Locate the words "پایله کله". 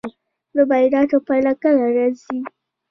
1.27-1.85